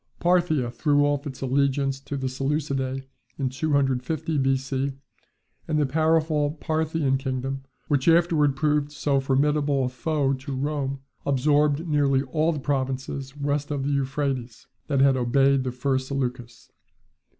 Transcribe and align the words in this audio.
Parthia 0.19 0.71
threw 0.71 1.05
off 1.05 1.27
its 1.27 1.41
allegiance 1.41 1.99
to 1.99 2.17
the 2.17 2.27
Seleucidae 2.27 3.03
in 3.37 3.49
250 3.49 4.39
B.C., 4.39 4.93
and 5.67 5.77
the 5.77 5.85
powerful 5.85 6.53
Parthian 6.53 7.19
kingdom, 7.19 7.61
which 7.87 8.07
afterwards 8.07 8.57
proved 8.57 8.91
so 8.91 9.19
formidable 9.19 9.83
a 9.85 9.89
foe 9.89 10.33
to 10.33 10.55
Rome, 10.55 11.01
absorbed 11.23 11.87
nearly 11.87 12.23
all 12.23 12.51
the 12.51 12.59
provinces 12.59 13.37
west 13.37 13.69
of 13.69 13.83
the 13.83 13.91
Euphrates, 13.91 14.65
that 14.87 15.01
had 15.01 15.15
obeyed 15.15 15.63
the 15.63 15.71
first 15.71 16.07
Seleucus. 16.07 16.71